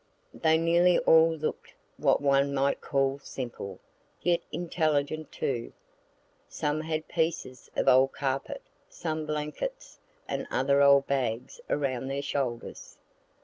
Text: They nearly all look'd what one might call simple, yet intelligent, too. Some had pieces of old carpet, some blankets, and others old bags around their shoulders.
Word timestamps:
They 0.33 0.57
nearly 0.57 0.97
all 0.97 1.29
look'd 1.31 1.73
what 1.97 2.21
one 2.23 2.55
might 2.55 2.81
call 2.81 3.19
simple, 3.19 3.77
yet 4.19 4.41
intelligent, 4.51 5.31
too. 5.31 5.73
Some 6.49 6.81
had 6.81 7.07
pieces 7.07 7.69
of 7.75 7.87
old 7.87 8.11
carpet, 8.11 8.63
some 8.89 9.27
blankets, 9.27 9.99
and 10.27 10.47
others 10.49 10.83
old 10.83 11.05
bags 11.05 11.61
around 11.69 12.07
their 12.07 12.23
shoulders. 12.23 12.97